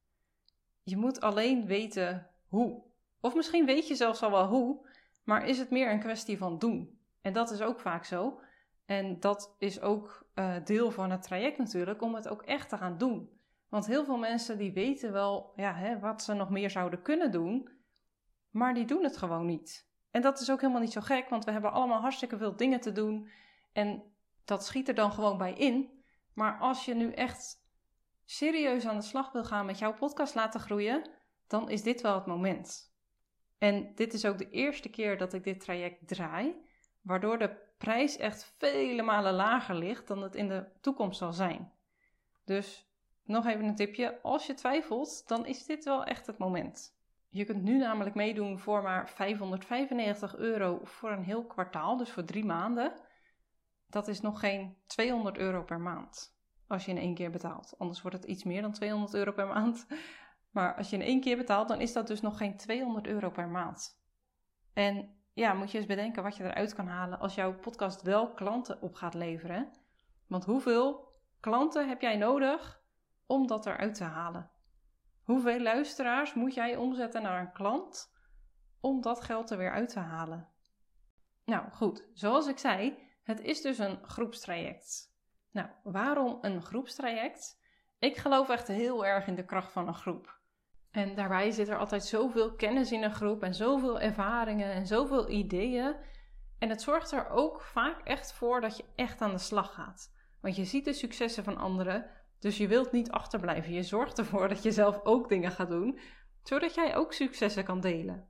Je 0.83 0.97
moet 0.97 1.21
alleen 1.21 1.67
weten 1.67 2.31
hoe. 2.49 2.83
Of 3.21 3.35
misschien 3.35 3.67
weet 3.67 3.89
je 3.89 3.95
zelfs 3.95 4.23
al 4.23 4.31
wel 4.31 4.47
hoe, 4.47 4.89
maar 5.25 5.47
is 5.47 5.59
het 5.59 5.71
meer 5.71 5.91
een 5.91 6.01
kwestie 6.01 6.39
van 6.39 6.59
doen? 6.59 7.01
En 7.21 7.33
dat 7.33 7.51
is 7.51 7.63
ook 7.63 7.81
vaak 7.81 8.05
zo. 8.05 8.41
En 8.85 9.21
dat 9.21 9.55
is 9.59 9.81
ook 9.81 10.27
uh, 10.35 10.57
deel 10.65 10.91
van 10.91 11.11
het 11.11 11.23
traject 11.23 11.59
natuurlijk, 11.59 12.03
om 12.03 12.15
het 12.15 12.29
ook 12.29 12.43
echt 12.43 12.69
te 12.69 12.77
gaan 12.77 12.99
doen. 12.99 13.36
Want 13.69 13.87
heel 13.87 14.05
veel 14.05 14.19
mensen 14.19 14.59
die 14.59 14.73
weten 14.73 15.13
wel 15.13 15.53
ja, 15.57 15.75
hè, 15.75 15.99
wat 15.99 16.23
ze 16.23 16.35
nog 16.35 16.51
meer 16.51 16.71
zouden 16.71 17.03
kunnen 17.03 17.33
doen, 17.33 17.71
maar 18.51 18.75
die 18.75 18.85
doen 18.85 19.03
het 19.03 19.17
gewoon 19.17 19.47
niet. 19.47 19.91
En 20.11 20.23
dat 20.23 20.41
is 20.41 20.51
ook 20.51 20.61
helemaal 20.61 20.81
niet 20.81 20.93
zo 20.93 21.01
gek, 21.01 21.29
want 21.29 21.45
we 21.45 21.51
hebben 21.51 21.73
allemaal 21.73 22.01
hartstikke 22.01 22.37
veel 22.37 22.57
dingen 22.57 22.81
te 22.81 22.93
doen. 22.93 23.31
En 23.73 24.03
dat 24.45 24.65
schiet 24.65 24.89
er 24.89 24.95
dan 24.95 25.13
gewoon 25.13 25.39
bij 25.39 25.53
in. 25.53 26.05
Maar 26.35 26.59
als 26.59 26.85
je 26.85 26.95
nu 26.95 27.13
echt 27.13 27.65
serieus 28.25 28.87
aan 28.87 28.97
de 28.97 29.03
slag 29.03 29.33
wil 29.33 29.45
gaan 29.45 29.67
met 29.67 29.79
jouw 29.79 29.95
podcast 29.95 30.35
laten 30.35 30.61
groeien, 30.61 31.11
dan 31.47 31.71
is 31.71 31.83
dit 31.83 32.01
wel 32.01 32.15
het 32.15 32.27
moment. 32.27 32.95
En 33.59 33.95
dit 33.95 34.13
is 34.13 34.25
ook 34.25 34.39
de 34.39 34.51
eerste 34.51 34.89
keer 34.89 35.19
dat 35.19 35.33
ik 35.33 35.45
dit 35.45 35.61
traject 35.61 36.09
draai, 36.09 36.55
waardoor 37.01 37.39
de 37.39 37.57
prijs 37.79 38.17
echt 38.17 38.55
vele 38.59 39.03
malen 39.03 39.35
lager 39.35 39.75
ligt 39.75 40.07
dan 40.07 40.23
het 40.23 40.35
in 40.35 40.49
de 40.49 40.67
toekomst 40.81 41.19
zal 41.19 41.33
zijn. 41.33 41.73
Dus 42.45 42.91
nog 43.27 43.47
even 43.47 43.65
een 43.65 43.77
tipje: 43.77 44.23
als 44.23 44.47
je 44.47 44.55
twijfelt, 44.55 45.29
dan 45.29 45.47
is 45.47 45.67
dit 45.67 45.85
wel 45.85 46.05
echt 46.05 46.27
het 46.27 46.39
moment. 46.39 46.95
Je 47.29 47.45
kunt 47.45 47.63
nu 47.63 47.79
namelijk 47.79 48.15
meedoen 48.15 48.59
voor 48.59 48.83
maar 48.83 49.09
595 49.09 50.37
euro 50.37 50.81
voor 50.83 51.11
een 51.11 51.25
heel 51.25 51.45
kwartaal, 51.45 51.97
dus 51.97 52.11
voor 52.11 52.25
drie 52.25 52.45
maanden. 52.45 52.93
Dat 53.89 54.09
is 54.09 54.21
nog 54.21 54.41
geen 54.41 54.77
200 54.87 55.39
euro 55.39 55.63
per 55.63 55.81
maand 55.81 56.37
als 56.67 56.85
je 56.85 56.91
in 56.91 56.99
één 56.99 57.15
keer 57.15 57.31
betaalt. 57.31 57.75
Anders 57.79 58.03
wordt 58.03 58.17
het 58.17 58.27
iets 58.27 58.45
meer 58.45 58.63
dan 58.63 58.73
200 58.73 59.15
euro 59.15 59.33
per 59.33 59.47
maand. 59.47 59.87
Maar 60.51 60.75
als 60.75 60.91
je 60.91 60.97
in 60.97 61.03
één 61.03 61.21
keer 61.21 61.37
betaalt, 61.37 61.69
dan 61.69 61.81
is 61.81 61.93
dat 61.93 62.07
dus 62.07 62.21
nog 62.21 62.37
geen 62.37 62.57
200 62.57 63.07
euro 63.07 63.31
per 63.31 63.49
maand. 63.49 64.01
En 64.73 65.15
ja, 65.33 65.53
moet 65.53 65.71
je 65.71 65.79
eens 65.79 65.87
bedenken 65.87 66.23
wat 66.23 66.37
je 66.37 66.45
eruit 66.45 66.75
kan 66.75 66.87
halen 66.87 67.19
als 67.19 67.35
jouw 67.35 67.55
podcast 67.55 68.03
wel 68.03 68.33
klanten 68.33 68.83
op 68.83 68.95
gaat 68.95 69.15
leveren. 69.15 69.71
Want 70.27 70.45
hoeveel 70.45 71.13
klanten 71.41 71.89
heb 71.89 72.01
jij 72.01 72.17
nodig 72.17 72.85
om 73.27 73.47
dat 73.47 73.67
eruit 73.67 73.95
te 73.95 74.05
halen? 74.05 74.51
Hoeveel 75.23 75.61
luisteraars 75.61 76.35
moet 76.35 76.55
jij 76.55 76.77
omzetten 76.77 77.23
naar 77.23 77.41
een 77.41 77.53
klant 77.53 78.15
om 78.81 79.01
dat 79.01 79.21
geld 79.21 79.51
er 79.51 79.59
weer 79.59 79.73
uit 79.73 79.89
te 79.89 79.99
halen? 79.99 80.49
Nou 81.45 81.71
goed, 81.71 82.09
zoals 82.13 82.47
ik 82.47 82.59
zei, 82.59 82.99
het 83.23 83.41
is 83.41 83.61
dus 83.61 83.79
een 83.79 83.99
groepstraject. 84.05 85.15
Nou, 85.51 85.69
waarom 85.83 86.39
een 86.41 86.63
groepstraject? 86.63 87.61
Ik 87.99 88.17
geloof 88.17 88.49
echt 88.49 88.69
heel 88.69 89.07
erg 89.07 89.27
in 89.27 89.35
de 89.35 89.45
kracht 89.45 89.73
van 89.73 89.89
een 89.89 89.95
groep. 89.95 90.39
En 90.91 91.15
daarbij 91.15 91.51
zit 91.51 91.69
er 91.69 91.79
altijd 91.79 92.05
zoveel 92.05 92.55
kennis 92.55 92.93
in 92.93 93.03
een 93.03 93.15
groep 93.15 93.43
en 93.43 93.55
zoveel 93.55 94.01
ervaringen 94.01 94.73
en 94.73 94.87
zoveel 94.87 95.31
ideeën. 95.31 95.97
En 96.59 96.69
het 96.69 96.83
zorgt 96.83 97.13
er 97.13 97.29
ook 97.29 97.61
vaak 97.61 98.01
echt 98.01 98.33
voor 98.33 98.61
dat 98.61 98.77
je 98.77 98.85
echt 98.95 99.21
aan 99.21 99.31
de 99.31 99.39
slag 99.39 99.75
gaat. 99.75 100.15
Want 100.41 100.57
je 100.57 100.65
ziet 100.65 100.85
de 100.85 100.93
successen 100.93 101.45
van 101.45 101.57
anderen, 101.57 102.11
dus 102.39 102.57
je 102.57 102.69
wilt 102.69 102.93
niet 102.93 103.11
achterblijven. 103.11 103.73
Je 103.73 103.83
zorgt 103.83 104.19
ervoor 104.19 104.49
dat 104.49 104.63
je 104.63 104.73
zelf 104.73 105.01
ook 105.05 105.29
dingen 105.29 105.51
gaat 105.51 105.71
doen, 105.71 105.99
zodat 106.43 106.75
jij 106.75 106.97
ook 106.97 107.13
successen 107.13 107.65
kan 107.65 107.81
delen. 107.81 108.29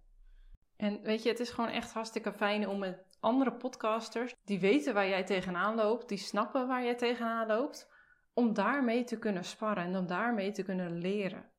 En 0.76 1.02
weet 1.02 1.22
je, 1.22 1.28
het 1.28 1.40
is 1.40 1.50
gewoon 1.50 1.70
echt 1.70 1.92
hartstikke 1.92 2.32
fijn 2.32 2.68
om 2.68 2.78
met 2.78 3.04
andere 3.20 3.52
podcasters 3.52 4.34
die 4.44 4.60
weten 4.60 4.94
waar 4.94 5.08
jij 5.08 5.24
tegenaan 5.24 5.74
loopt, 5.74 6.08
die 6.08 6.18
snappen 6.18 6.66
waar 6.66 6.84
jij 6.84 6.94
tegenaan 6.94 7.46
loopt, 7.46 7.90
om 8.34 8.54
daarmee 8.54 9.04
te 9.04 9.18
kunnen 9.18 9.44
sparren 9.44 9.84
en 9.84 9.96
om 9.96 10.06
daarmee 10.06 10.52
te 10.52 10.62
kunnen 10.62 10.98
leren. 10.98 11.50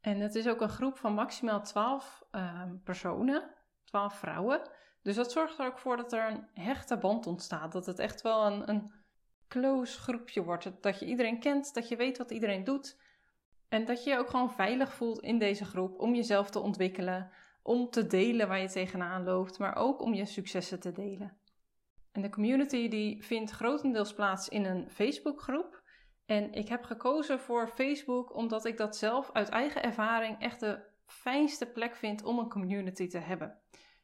En 0.00 0.20
het 0.20 0.34
is 0.34 0.48
ook 0.48 0.60
een 0.60 0.68
groep 0.68 0.96
van 0.96 1.14
maximaal 1.14 1.62
12 1.62 2.22
ehm, 2.30 2.76
personen, 2.84 3.50
12 3.84 4.14
vrouwen. 4.14 4.70
Dus 5.02 5.16
dat 5.16 5.32
zorgt 5.32 5.58
er 5.58 5.66
ook 5.66 5.78
voor 5.78 5.96
dat 5.96 6.12
er 6.12 6.30
een 6.30 6.48
hechte 6.54 6.98
band 6.98 7.26
ontstaat. 7.26 7.72
Dat 7.72 7.86
het 7.86 7.98
echt 7.98 8.22
wel 8.22 8.46
een, 8.46 8.68
een 8.68 8.92
close 9.52 10.00
groepje 10.00 10.42
wordt. 10.42 10.70
Dat 10.80 10.98
je 10.98 11.06
iedereen 11.06 11.40
kent, 11.40 11.74
dat 11.74 11.88
je 11.88 11.96
weet 11.96 12.18
wat 12.18 12.30
iedereen 12.30 12.64
doet. 12.64 13.00
En 13.68 13.84
dat 13.84 14.04
je 14.04 14.10
je 14.10 14.18
ook 14.18 14.30
gewoon 14.30 14.52
veilig 14.52 14.94
voelt 14.94 15.20
in 15.20 15.38
deze 15.38 15.64
groep 15.64 15.98
om 15.98 16.14
jezelf 16.14 16.50
te 16.50 16.58
ontwikkelen, 16.58 17.30
om 17.62 17.90
te 17.90 18.06
delen 18.06 18.48
waar 18.48 18.60
je 18.60 18.68
tegenaan 18.68 19.24
loopt, 19.24 19.58
maar 19.58 19.76
ook 19.76 20.00
om 20.00 20.14
je 20.14 20.24
successen 20.24 20.80
te 20.80 20.92
delen. 20.92 21.36
En 22.12 22.22
de 22.22 22.30
community 22.30 22.88
die 22.88 23.24
vindt 23.24 23.50
grotendeels 23.50 24.14
plaats 24.14 24.48
in 24.48 24.64
een 24.64 24.90
Facebookgroep. 24.90 25.82
En 26.26 26.52
ik 26.52 26.68
heb 26.68 26.84
gekozen 26.84 27.40
voor 27.40 27.68
Facebook 27.68 28.36
omdat 28.36 28.64
ik 28.64 28.76
dat 28.76 28.96
zelf 28.96 29.30
uit 29.32 29.48
eigen 29.48 29.82
ervaring 29.82 30.40
echt 30.40 30.60
de 30.60 30.82
fijnste 31.06 31.66
plek 31.66 31.94
vind 31.94 32.24
om 32.24 32.38
een 32.38 32.50
community 32.50 33.08
te 33.08 33.18
hebben. 33.18 33.58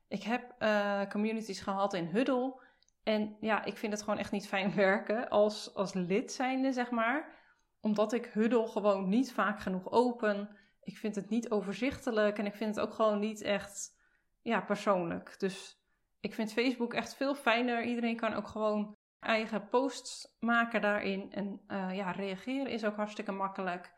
Ik 0.08 0.22
heb 0.22 0.54
uh, 0.58 1.02
communities 1.08 1.60
gehad 1.60 1.94
in 1.94 2.04
Huddle. 2.04 2.60
En 3.08 3.36
ja, 3.40 3.64
ik 3.64 3.76
vind 3.76 3.92
het 3.92 4.02
gewoon 4.02 4.18
echt 4.18 4.32
niet 4.32 4.48
fijn 4.48 4.74
werken 4.74 5.28
als, 5.28 5.74
als 5.74 5.92
lid 5.92 6.32
zijnde, 6.32 6.72
zeg 6.72 6.90
maar. 6.90 7.36
Omdat 7.80 8.12
ik 8.12 8.26
Huddle 8.26 8.66
gewoon 8.66 9.08
niet 9.08 9.32
vaak 9.32 9.60
genoeg 9.60 9.90
open. 9.90 10.56
Ik 10.82 10.96
vind 10.96 11.14
het 11.14 11.28
niet 11.28 11.50
overzichtelijk 11.50 12.38
en 12.38 12.46
ik 12.46 12.54
vind 12.54 12.74
het 12.74 12.84
ook 12.84 12.94
gewoon 12.94 13.18
niet 13.18 13.42
echt 13.42 13.98
ja, 14.42 14.60
persoonlijk. 14.60 15.34
Dus 15.38 15.82
ik 16.20 16.34
vind 16.34 16.52
Facebook 16.52 16.94
echt 16.94 17.16
veel 17.16 17.34
fijner. 17.34 17.84
Iedereen 17.84 18.16
kan 18.16 18.34
ook 18.34 18.48
gewoon 18.48 18.96
eigen 19.20 19.68
posts 19.68 20.36
maken 20.40 20.80
daarin. 20.80 21.32
En 21.32 21.60
uh, 21.68 21.96
ja, 21.96 22.10
reageren 22.10 22.66
is 22.66 22.84
ook 22.84 22.96
hartstikke 22.96 23.32
makkelijk. 23.32 23.92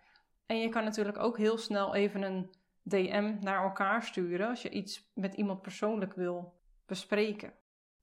En 0.46 0.58
je 0.60 0.68
kan 0.68 0.84
natuurlijk 0.84 1.18
ook 1.18 1.36
heel 1.36 1.58
snel 1.58 1.94
even 1.94 2.22
een 2.22 2.54
DM 2.82 3.36
naar 3.40 3.62
elkaar 3.62 4.02
sturen 4.02 4.48
als 4.48 4.62
je 4.62 4.70
iets 4.70 5.10
met 5.14 5.34
iemand 5.34 5.62
persoonlijk 5.62 6.14
wil 6.14 6.60
bespreken. 6.86 7.59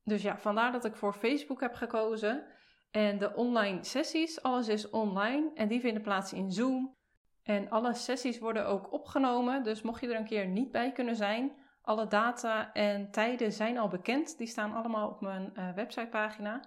Dus 0.08 0.22
ja, 0.22 0.38
vandaar 0.38 0.72
dat 0.72 0.86
ik 0.86 0.96
voor 0.96 1.14
Facebook 1.14 1.62
heb 1.62 1.74
gekozen. 1.74 2.46
En 2.92 3.18
de 3.18 3.36
online 3.36 3.84
sessies, 3.84 4.42
alles 4.42 4.68
is 4.68 4.90
online 4.90 5.52
en 5.54 5.68
die 5.68 5.80
vinden 5.80 6.02
plaats 6.02 6.34
in 6.34 6.52
Zoom. 6.52 6.96
En 7.44 7.70
alle 7.70 7.94
sessies 7.94 8.40
worden 8.40 8.68
ook 8.68 8.92
opgenomen, 8.94 9.64
dus 9.64 9.82
mocht 9.82 10.02
je 10.02 10.08
er 10.08 10.20
een 10.20 10.26
keer 10.26 10.48
niet 10.48 10.72
bij 10.72 10.92
kunnen 10.92 11.16
zijn, 11.16 11.52
alle 11.82 12.08
data 12.08 12.74
en 12.74 13.12
tijden 13.12 13.52
zijn 13.52 13.78
al 13.78 13.88
bekend. 13.88 14.38
Die 14.38 14.48
staan 14.48 14.74
allemaal 14.74 15.10
op 15.10 15.22
mijn 15.22 15.52
uh, 15.54 15.74
websitepagina. 15.74 16.62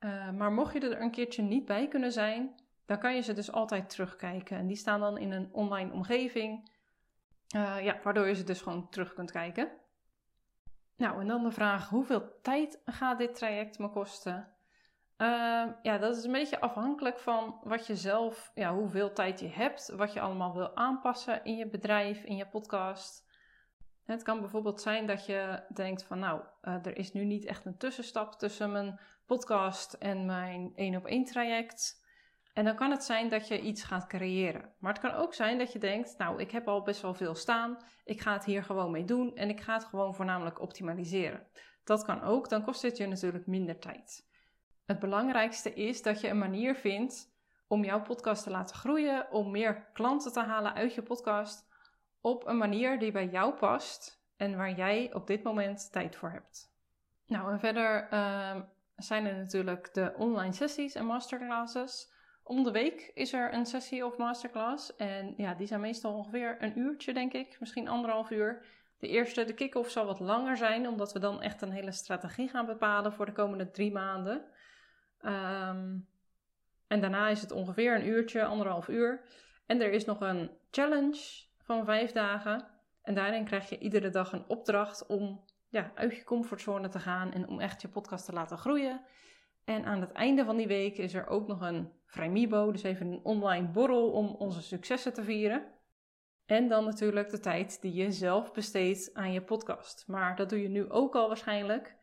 Uh, 0.00 0.30
maar 0.30 0.52
mocht 0.52 0.72
je 0.72 0.80
er 0.80 1.00
een 1.00 1.10
keertje 1.10 1.42
niet 1.42 1.64
bij 1.64 1.88
kunnen 1.88 2.12
zijn, 2.12 2.54
dan 2.86 2.98
kan 2.98 3.14
je 3.14 3.20
ze 3.20 3.32
dus 3.32 3.52
altijd 3.52 3.90
terugkijken. 3.90 4.56
En 4.56 4.66
die 4.66 4.76
staan 4.76 5.00
dan 5.00 5.18
in 5.18 5.32
een 5.32 5.48
online 5.52 5.92
omgeving. 5.92 6.70
Uh, 7.56 7.84
ja, 7.84 8.00
waardoor 8.02 8.26
je 8.26 8.34
ze 8.34 8.44
dus 8.44 8.60
gewoon 8.60 8.88
terug 8.88 9.14
kunt 9.14 9.30
kijken. 9.30 9.79
Nou, 11.00 11.20
en 11.20 11.26
dan 11.26 11.42
de 11.42 11.50
vraag: 11.50 11.88
hoeveel 11.88 12.40
tijd 12.42 12.82
gaat 12.84 13.18
dit 13.18 13.34
traject 13.34 13.78
me 13.78 13.90
kosten? 13.90 14.48
Uh, 15.18 15.66
ja, 15.82 15.98
dat 15.98 16.16
is 16.16 16.24
een 16.24 16.32
beetje 16.32 16.60
afhankelijk 16.60 17.18
van 17.18 17.60
wat 17.62 17.86
je 17.86 17.96
zelf, 17.96 18.50
ja, 18.54 18.74
hoeveel 18.74 19.12
tijd 19.12 19.40
je 19.40 19.48
hebt, 19.48 19.92
wat 19.96 20.12
je 20.12 20.20
allemaal 20.20 20.54
wil 20.54 20.76
aanpassen 20.76 21.44
in 21.44 21.56
je 21.56 21.68
bedrijf, 21.68 22.24
in 22.24 22.36
je 22.36 22.46
podcast. 22.46 23.28
Het 24.04 24.22
kan 24.22 24.40
bijvoorbeeld 24.40 24.80
zijn 24.80 25.06
dat 25.06 25.26
je 25.26 25.62
denkt 25.74 26.02
van 26.02 26.18
nou, 26.18 26.42
uh, 26.62 26.74
er 26.74 26.96
is 26.96 27.12
nu 27.12 27.24
niet 27.24 27.44
echt 27.44 27.64
een 27.64 27.76
tussenstap 27.76 28.32
tussen 28.32 28.72
mijn 28.72 29.00
podcast 29.26 29.92
en 29.92 30.26
mijn 30.26 30.72
één 30.74 30.96
op 30.96 31.06
één 31.06 31.24
traject. 31.24 31.99
En 32.54 32.64
dan 32.64 32.74
kan 32.74 32.90
het 32.90 33.04
zijn 33.04 33.28
dat 33.28 33.48
je 33.48 33.60
iets 33.60 33.82
gaat 33.82 34.06
creëren. 34.06 34.72
Maar 34.78 34.92
het 34.92 35.02
kan 35.02 35.12
ook 35.12 35.34
zijn 35.34 35.58
dat 35.58 35.72
je 35.72 35.78
denkt, 35.78 36.14
nou, 36.18 36.40
ik 36.40 36.50
heb 36.50 36.68
al 36.68 36.82
best 36.82 37.02
wel 37.02 37.14
veel 37.14 37.34
staan. 37.34 37.78
Ik 38.04 38.20
ga 38.20 38.32
het 38.32 38.44
hier 38.44 38.64
gewoon 38.64 38.90
mee 38.90 39.04
doen 39.04 39.36
en 39.36 39.48
ik 39.48 39.60
ga 39.60 39.74
het 39.74 39.84
gewoon 39.84 40.14
voornamelijk 40.14 40.60
optimaliseren. 40.60 41.46
Dat 41.84 42.04
kan 42.04 42.22
ook, 42.22 42.48
dan 42.48 42.62
kost 42.62 42.82
het 42.82 42.96
je 42.96 43.06
natuurlijk 43.06 43.46
minder 43.46 43.78
tijd. 43.78 44.28
Het 44.86 44.98
belangrijkste 44.98 45.74
is 45.74 46.02
dat 46.02 46.20
je 46.20 46.28
een 46.28 46.38
manier 46.38 46.74
vindt 46.74 47.34
om 47.66 47.84
jouw 47.84 48.02
podcast 48.02 48.42
te 48.42 48.50
laten 48.50 48.76
groeien, 48.76 49.30
om 49.30 49.50
meer 49.50 49.90
klanten 49.92 50.32
te 50.32 50.40
halen 50.40 50.74
uit 50.74 50.94
je 50.94 51.02
podcast 51.02 51.68
op 52.20 52.46
een 52.46 52.56
manier 52.56 52.98
die 52.98 53.12
bij 53.12 53.26
jou 53.26 53.54
past 53.54 54.22
en 54.36 54.56
waar 54.56 54.72
jij 54.72 55.14
op 55.14 55.26
dit 55.26 55.42
moment 55.42 55.92
tijd 55.92 56.16
voor 56.16 56.30
hebt. 56.30 56.72
Nou, 57.26 57.52
en 57.52 57.60
verder 57.60 58.08
uh, 58.12 58.60
zijn 58.96 59.26
er 59.26 59.36
natuurlijk 59.36 59.94
de 59.94 60.14
online 60.16 60.52
sessies 60.52 60.94
en 60.94 61.06
masterclasses. 61.06 62.12
Om 62.42 62.64
de 62.64 62.70
week 62.70 63.10
is 63.14 63.32
er 63.32 63.54
een 63.54 63.66
sessie 63.66 64.06
of 64.06 64.16
masterclass. 64.16 64.96
En 64.96 65.34
ja, 65.36 65.54
die 65.54 65.66
zijn 65.66 65.80
meestal 65.80 66.14
ongeveer 66.14 66.56
een 66.60 66.78
uurtje, 66.78 67.12
denk 67.12 67.32
ik. 67.32 67.56
Misschien 67.60 67.88
anderhalf 67.88 68.30
uur. 68.30 68.64
De 68.98 69.08
eerste, 69.08 69.44
de 69.44 69.54
kick-off, 69.54 69.90
zal 69.90 70.06
wat 70.06 70.20
langer 70.20 70.56
zijn, 70.56 70.88
omdat 70.88 71.12
we 71.12 71.18
dan 71.18 71.42
echt 71.42 71.62
een 71.62 71.70
hele 71.70 71.92
strategie 71.92 72.48
gaan 72.48 72.66
bepalen 72.66 73.12
voor 73.12 73.26
de 73.26 73.32
komende 73.32 73.70
drie 73.70 73.92
maanden. 73.92 74.44
Um, 75.22 76.08
en 76.86 77.00
daarna 77.00 77.28
is 77.28 77.40
het 77.40 77.50
ongeveer 77.50 77.94
een 77.94 78.06
uurtje, 78.06 78.44
anderhalf 78.44 78.88
uur. 78.88 79.24
En 79.66 79.80
er 79.80 79.92
is 79.92 80.04
nog 80.04 80.20
een 80.20 80.50
challenge 80.70 81.44
van 81.58 81.84
vijf 81.84 82.12
dagen. 82.12 82.66
En 83.02 83.14
daarin 83.14 83.44
krijg 83.44 83.68
je 83.68 83.78
iedere 83.78 84.10
dag 84.10 84.32
een 84.32 84.48
opdracht 84.48 85.06
om 85.06 85.44
ja, 85.68 85.92
uit 85.94 86.16
je 86.16 86.24
comfortzone 86.24 86.88
te 86.88 86.98
gaan 86.98 87.32
en 87.32 87.48
om 87.48 87.60
echt 87.60 87.82
je 87.82 87.88
podcast 87.88 88.24
te 88.24 88.32
laten 88.32 88.58
groeien. 88.58 89.00
En 89.64 89.84
aan 89.84 90.00
het 90.00 90.12
einde 90.12 90.44
van 90.44 90.56
die 90.56 90.66
week 90.66 90.98
is 90.98 91.14
er 91.14 91.26
ook 91.26 91.46
nog 91.46 91.60
een 91.60 91.92
vrijmibo, 92.10 92.72
dus 92.72 92.82
even 92.82 93.06
een 93.06 93.20
online 93.22 93.68
borrel 93.68 94.10
om 94.10 94.26
onze 94.26 94.62
successen 94.62 95.12
te 95.12 95.24
vieren. 95.24 95.78
En 96.46 96.68
dan 96.68 96.84
natuurlijk 96.84 97.30
de 97.30 97.40
tijd 97.40 97.80
die 97.80 97.92
je 97.92 98.12
zelf 98.12 98.52
besteedt 98.52 99.14
aan 99.14 99.32
je 99.32 99.42
podcast. 99.42 100.04
Maar 100.06 100.36
dat 100.36 100.48
doe 100.48 100.62
je 100.62 100.68
nu 100.68 100.90
ook 100.90 101.14
al 101.14 101.28
waarschijnlijk. 101.28 101.96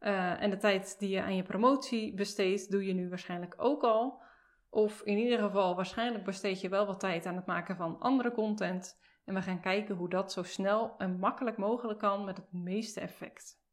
Uh, 0.00 0.42
en 0.42 0.50
de 0.50 0.56
tijd 0.56 0.98
die 0.98 1.08
je 1.08 1.22
aan 1.22 1.36
je 1.36 1.42
promotie 1.42 2.14
besteedt, 2.14 2.70
doe 2.70 2.86
je 2.86 2.92
nu 2.92 3.08
waarschijnlijk 3.08 3.54
ook 3.56 3.82
al. 3.82 4.22
Of 4.70 5.02
in 5.02 5.18
ieder 5.18 5.38
geval, 5.38 5.74
waarschijnlijk 5.74 6.24
besteed 6.24 6.60
je 6.60 6.68
wel 6.68 6.86
wat 6.86 7.00
tijd 7.00 7.26
aan 7.26 7.36
het 7.36 7.46
maken 7.46 7.76
van 7.76 7.98
andere 7.98 8.32
content. 8.32 9.00
En 9.24 9.34
we 9.34 9.42
gaan 9.42 9.60
kijken 9.60 9.94
hoe 9.94 10.08
dat 10.08 10.32
zo 10.32 10.42
snel 10.42 10.94
en 10.98 11.18
makkelijk 11.18 11.56
mogelijk 11.56 11.98
kan 11.98 12.24
met 12.24 12.36
het 12.36 12.52
meeste 12.52 13.00
effect. 13.00 13.63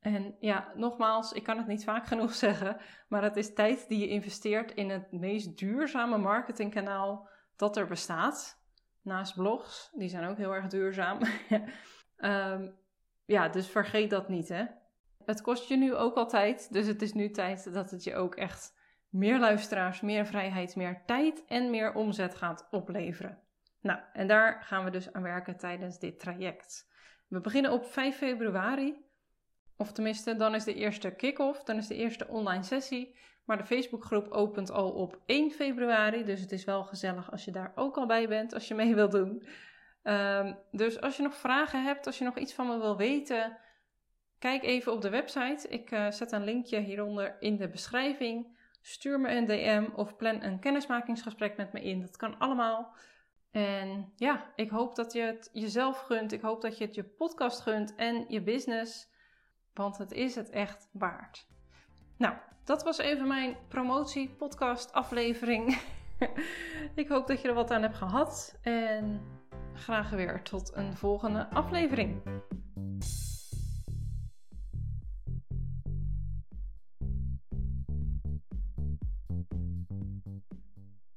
En 0.00 0.36
ja, 0.38 0.72
nogmaals, 0.74 1.32
ik 1.32 1.42
kan 1.42 1.56
het 1.56 1.66
niet 1.66 1.84
vaak 1.84 2.06
genoeg 2.06 2.34
zeggen, 2.44 2.76
maar 3.08 3.22
het 3.22 3.36
is 3.36 3.54
tijd 3.54 3.88
die 3.88 3.98
je 3.98 4.08
investeert 4.08 4.72
in 4.72 4.90
het 4.90 5.12
meest 5.12 5.58
duurzame 5.58 6.18
marketingkanaal 6.18 7.28
dat 7.56 7.76
er 7.76 7.86
bestaat. 7.86 8.58
Naast 9.02 9.34
blogs, 9.34 9.90
die 9.92 10.08
zijn 10.08 10.28
ook 10.28 10.36
heel 10.36 10.54
erg 10.54 10.66
duurzaam. 10.66 11.18
um, 12.16 12.74
ja, 13.36 13.48
dus 13.48 13.68
vergeet 13.68 14.10
dat 14.10 14.28
niet, 14.28 14.48
hè. 14.48 14.64
Het 15.24 15.40
kost 15.40 15.68
je 15.68 15.76
nu 15.76 15.94
ook 15.94 16.16
al 16.16 16.28
tijd, 16.28 16.72
dus 16.72 16.86
het 16.86 17.02
is 17.02 17.12
nu 17.12 17.30
tijd 17.30 17.72
dat 17.72 17.90
het 17.90 18.04
je 18.04 18.14
ook 18.14 18.34
echt 18.34 18.78
meer 19.08 19.38
luisteraars, 19.38 20.00
meer 20.00 20.26
vrijheid, 20.26 20.76
meer 20.76 21.02
tijd 21.06 21.44
en 21.44 21.70
meer 21.70 21.94
omzet 21.94 22.34
gaat 22.34 22.68
opleveren. 22.70 23.38
Nou, 23.80 24.00
en 24.12 24.26
daar 24.26 24.62
gaan 24.62 24.84
we 24.84 24.90
dus 24.90 25.12
aan 25.12 25.22
werken 25.22 25.56
tijdens 25.56 25.98
dit 25.98 26.18
traject. 26.18 26.88
We 27.28 27.40
beginnen 27.40 27.72
op 27.72 27.84
5 27.84 28.16
februari 28.16 29.09
of 29.80 29.92
tenminste, 29.92 30.36
dan 30.36 30.54
is 30.54 30.64
de 30.64 30.74
eerste 30.74 31.10
kick-off, 31.10 31.62
dan 31.62 31.76
is 31.76 31.86
de 31.86 31.96
eerste 31.96 32.28
online 32.28 32.62
sessie. 32.62 33.18
Maar 33.44 33.58
de 33.58 33.64
Facebookgroep 33.64 34.28
opent 34.28 34.70
al 34.70 34.90
op 34.90 35.18
1 35.26 35.50
februari. 35.50 36.24
Dus 36.24 36.40
het 36.40 36.52
is 36.52 36.64
wel 36.64 36.84
gezellig 36.84 37.30
als 37.30 37.44
je 37.44 37.50
daar 37.50 37.72
ook 37.74 37.96
al 37.96 38.06
bij 38.06 38.28
bent, 38.28 38.54
als 38.54 38.68
je 38.68 38.74
mee 38.74 38.94
wilt 38.94 39.12
doen. 39.12 39.46
Um, 40.02 40.58
dus 40.70 41.00
als 41.00 41.16
je 41.16 41.22
nog 41.22 41.34
vragen 41.34 41.84
hebt, 41.84 42.06
als 42.06 42.18
je 42.18 42.24
nog 42.24 42.38
iets 42.38 42.54
van 42.54 42.66
me 42.66 42.78
wil 42.78 42.96
weten, 42.96 43.58
kijk 44.38 44.62
even 44.62 44.92
op 44.92 45.02
de 45.02 45.10
website. 45.10 45.68
Ik 45.68 45.90
uh, 45.90 46.10
zet 46.10 46.32
een 46.32 46.44
linkje 46.44 46.78
hieronder 46.78 47.36
in 47.40 47.56
de 47.56 47.68
beschrijving. 47.68 48.58
Stuur 48.82 49.20
me 49.20 49.30
een 49.30 49.46
DM 49.46 49.88
of 49.94 50.16
plan 50.16 50.42
een 50.42 50.58
kennismakingsgesprek 50.58 51.56
met 51.56 51.72
me 51.72 51.82
in. 51.82 52.00
Dat 52.00 52.16
kan 52.16 52.38
allemaal. 52.38 52.94
En 53.50 54.12
ja, 54.16 54.52
ik 54.56 54.70
hoop 54.70 54.94
dat 54.94 55.12
je 55.12 55.20
het 55.20 55.50
jezelf 55.52 55.98
gunt. 55.98 56.32
Ik 56.32 56.40
hoop 56.40 56.60
dat 56.60 56.78
je 56.78 56.84
het 56.84 56.94
je 56.94 57.04
podcast 57.04 57.60
gunt 57.60 57.94
en 57.94 58.24
je 58.28 58.42
business. 58.42 59.08
Want 59.74 59.98
het 59.98 60.12
is 60.12 60.34
het 60.34 60.50
echt 60.50 60.88
waard. 60.92 61.46
Nou, 62.16 62.34
dat 62.64 62.82
was 62.82 62.98
even 62.98 63.26
mijn 63.26 63.56
promotie-podcast 63.68 64.92
aflevering. 64.92 65.78
ik 66.94 67.08
hoop 67.08 67.26
dat 67.26 67.40
je 67.40 67.48
er 67.48 67.54
wat 67.54 67.70
aan 67.70 67.82
hebt 67.82 67.96
gehad. 67.96 68.58
En 68.62 69.20
graag 69.74 70.10
weer 70.10 70.42
tot 70.42 70.72
een 70.74 70.96
volgende 70.96 71.48
aflevering. 71.48 72.22